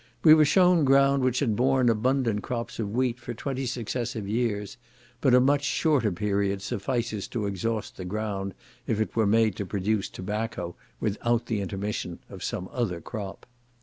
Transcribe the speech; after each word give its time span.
We 0.23 0.33
were 0.33 0.45
shewn 0.45 0.83
ground 0.83 1.21
which 1.23 1.41
had 1.41 1.55
borne 1.55 1.87
abundant 1.87 2.41
crops 2.41 2.79
of 2.79 2.89
wheat 2.91 3.19
for 3.19 3.35
twenty 3.35 3.67
successive 3.67 4.27
years; 4.27 4.77
but 5.21 5.35
a 5.35 5.39
much 5.39 5.63
shorter 5.63 6.11
period 6.11 6.63
suffices 6.63 7.27
to 7.27 7.45
exhaust 7.45 7.97
the 7.97 8.03
ground, 8.05 8.55
if 8.87 8.99
it 8.99 9.15
were 9.15 9.27
made 9.27 9.55
to 9.57 9.65
produce 9.67 10.09
tobacco 10.09 10.75
without 10.99 11.45
the 11.45 11.61
intermission 11.61 12.17
of 12.31 12.43
some 12.43 12.67
other 12.73 12.99
crop. 12.99 13.45